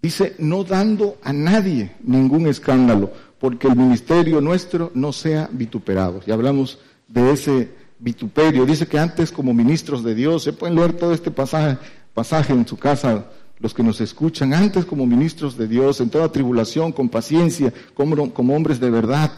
[0.01, 6.21] dice, no dando a nadie ningún escándalo, porque el ministerio nuestro no sea vituperado.
[6.25, 7.69] Y hablamos de ese
[7.99, 8.65] vituperio.
[8.65, 11.77] Dice que antes como ministros de Dios, se pueden leer todo este pasaje,
[12.13, 13.25] pasaje en su casa,
[13.59, 18.33] los que nos escuchan, antes como ministros de Dios, en toda tribulación, con paciencia, como,
[18.33, 19.31] como hombres de verdad,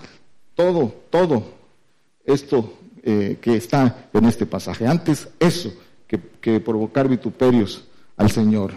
[0.56, 1.44] todo, todo
[2.24, 4.86] esto eh, que está en este pasaje.
[4.86, 5.74] Antes eso,
[6.42, 7.88] que, provocar vituperios
[8.18, 8.74] al Señor.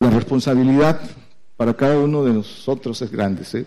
[0.00, 1.00] La responsabilidad
[1.56, 3.44] para cada uno de nosotros es grande.
[3.52, 3.66] ¿eh?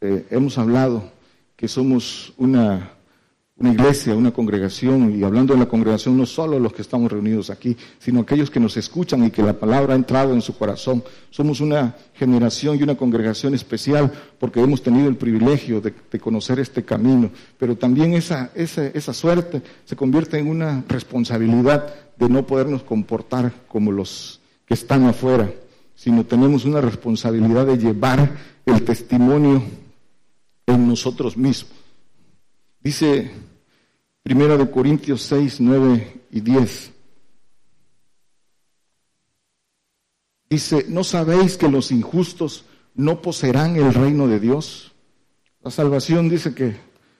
[0.00, 1.10] Eh, hemos hablado
[1.56, 2.92] que somos una
[3.62, 7.48] una iglesia, una congregación, y hablando de la congregación, no solo los que estamos reunidos
[7.48, 11.04] aquí, sino aquellos que nos escuchan y que la palabra ha entrado en su corazón.
[11.30, 16.84] Somos una generación y una congregación especial porque hemos tenido el privilegio de, conocer este
[16.84, 22.82] camino, pero también esa, esa, esa suerte se convierte en una responsabilidad de no podernos
[22.82, 25.48] comportar como los que están afuera,
[25.94, 28.36] sino tenemos una responsabilidad de llevar
[28.66, 29.62] el testimonio
[30.66, 31.70] en nosotros mismos.
[32.80, 33.30] Dice
[34.22, 36.92] Primera de Corintios 6, 9 y 10.
[40.48, 42.64] Dice, ¿no sabéis que los injustos
[42.94, 44.92] no poseerán el reino de Dios?
[45.62, 46.76] La salvación dice que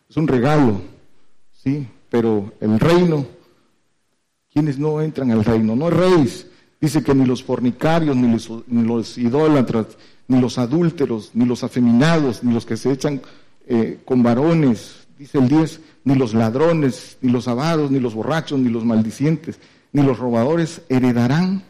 [0.09, 0.81] es un regalo,
[1.53, 1.89] ¿sí?
[2.09, 3.27] Pero el reino,
[4.53, 5.75] quienes no entran al reino?
[5.75, 6.47] No reyes.
[6.81, 9.87] Dice que ni los fornicarios, ni los, ni los idólatras,
[10.29, 13.23] ni los adúlteros, ni los afeminados, ni los que se echan
[13.67, 18.59] eh, con varones, dice el 10, ni los ladrones, ni los avaros, ni los borrachos,
[18.59, 19.59] ni los maldicientes,
[19.93, 21.63] ni los robadores heredarán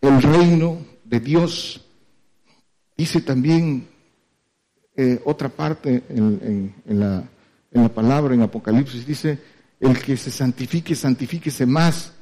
[0.00, 1.84] el reino de Dios.
[2.96, 3.88] Dice también
[4.96, 7.28] eh, otra parte en, la,
[7.94, 9.38] palabra, en Apocalipsis, dice,
[9.78, 12.12] el que se santifique, santifíquese más,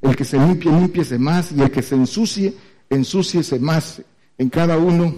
[0.00, 2.54] el que se limpie, limpiese más, y el que se ensucie,
[2.88, 4.00] ensúciese más.
[4.38, 5.14] En cada uno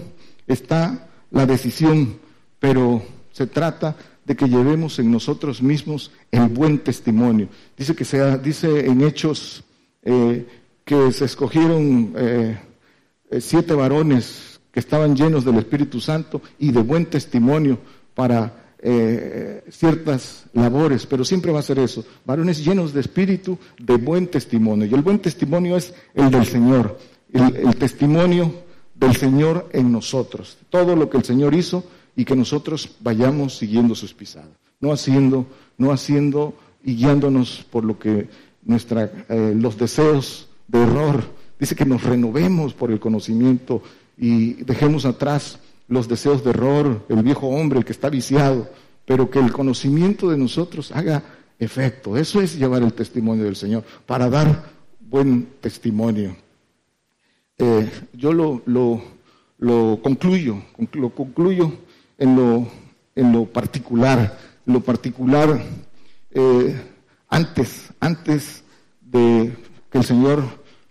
[0.47, 2.19] está la decisión,
[2.59, 3.95] pero se trata
[4.27, 7.47] de que llevemos en nosotros mismos el buen testimonio.
[7.77, 9.63] Dice que sea, dice en Hechos
[10.03, 10.45] eh,
[10.83, 12.59] que se escogieron eh,
[13.31, 17.79] eh, siete varones que estaban llenos del Espíritu Santo y de buen testimonio
[18.13, 18.63] para
[19.69, 24.85] ciertas labores, pero siempre va a ser eso, varones llenos de espíritu, de buen testimonio.
[24.85, 26.97] Y el buen testimonio es el del Señor,
[27.33, 28.53] el testimonio
[28.93, 30.57] del Señor en nosotros.
[30.69, 31.83] Todo lo que el Señor hizo,
[32.17, 34.49] y que nosotros vayamos siguiendo sus pisadas,
[34.81, 35.45] no haciendo,
[35.77, 38.27] no haciendo y guiándonos por lo que
[38.63, 41.23] nuestra, eh, los deseos de error.
[41.59, 43.83] Dice que nos renovemos por el conocimiento
[44.17, 48.67] y dejemos atrás los deseos de error, el viejo hombre, el que está viciado,
[49.05, 51.23] pero que el conocimiento de nosotros haga
[51.59, 52.17] efecto.
[52.17, 56.35] Eso es llevar el testimonio del Señor, para dar buen testimonio.
[57.59, 59.03] Eh, yo lo, lo,
[59.59, 60.63] lo concluyo,
[60.93, 61.86] lo concluyo
[62.17, 62.67] en lo,
[63.15, 65.61] en lo particular, lo particular
[66.31, 66.75] eh,
[67.29, 68.63] antes, antes
[69.01, 69.53] de
[69.89, 70.43] que el Señor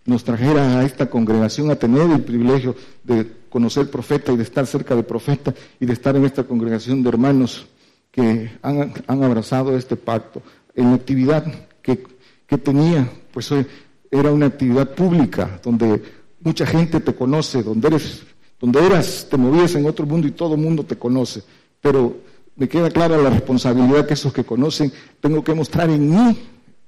[0.04, 4.66] nos trajera a esta congregación a tener el privilegio de conocer profeta y de estar
[4.66, 7.66] cerca de profeta y de estar en esta congregación de hermanos
[8.10, 10.42] que han, han abrazado este pacto.
[10.74, 11.44] En la actividad
[11.82, 12.04] que,
[12.46, 13.66] que tenía, pues eh,
[14.10, 16.02] era una actividad pública donde
[16.40, 18.22] mucha gente te conoce, donde eres
[18.60, 21.42] donde eras, te movías en otro mundo y todo mundo te conoce.
[21.80, 22.16] Pero
[22.56, 26.36] me queda clara la responsabilidad que esos que conocen, tengo que mostrar en mí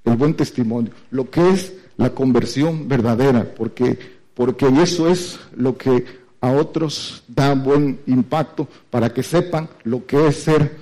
[0.05, 3.99] el buen testimonio, lo que es la conversión verdadera, porque,
[4.35, 6.05] porque eso es lo que
[6.41, 10.77] a otros da buen impacto para que sepan lo que es ser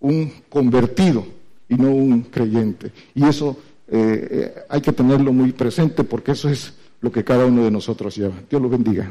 [0.00, 1.26] un convertido
[1.68, 2.92] y no un creyente.
[3.14, 3.56] Y eso
[3.88, 7.70] eh, eh, hay que tenerlo muy presente porque eso es lo que cada uno de
[7.70, 8.34] nosotros lleva.
[8.48, 9.10] Dios lo bendiga